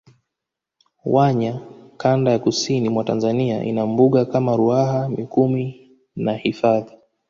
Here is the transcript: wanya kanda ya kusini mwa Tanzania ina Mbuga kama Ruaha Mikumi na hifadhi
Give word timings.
wanya 1.05 1.61
kanda 1.97 2.31
ya 2.31 2.39
kusini 2.39 2.89
mwa 2.89 3.03
Tanzania 3.03 3.63
ina 3.63 3.85
Mbuga 3.85 4.25
kama 4.25 4.55
Ruaha 4.55 5.09
Mikumi 5.09 5.91
na 6.15 6.33
hifadhi 6.33 6.93